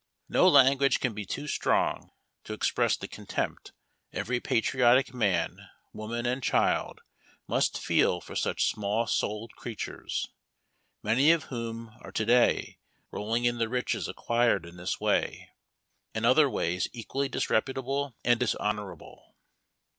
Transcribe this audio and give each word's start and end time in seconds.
No 0.29 0.47
language 0.47 0.99
can 0.99 1.13
be 1.13 1.27
too 1.27 1.45
strong 1.45 2.09
to 2.45 2.53
express 2.53 2.97
the 2.97 3.07
contempt 3.07 3.71
every 4.11 4.39
patriotic 4.39 5.13
man, 5.13 5.69
woman, 5.93 6.25
and 6.25 6.41
child 6.41 7.01
must 7.47 7.77
feel 7.79 8.19
for 8.19 8.35
such 8.35 8.65
small 8.67 9.05
souled 9.05 9.51
creatures, 9.55 10.25
many 11.03 11.31
of 11.31 11.43
whom 11.53 11.91
are 12.01 12.11
to 12.13 12.25
day 12.25 12.79
rolling 13.11 13.45
in 13.45 13.59
the 13.59 13.69
riches 13.69 14.07
acquired 14.07 14.65
in 14.65 14.75
this 14.75 14.99
way 14.99 15.51
and 16.15 16.25
other 16.25 16.49
ways 16.49 16.89
equally 16.93 17.29
disreputable 17.29 18.15
and 18.23 18.39
dishonorable. 18.39 19.35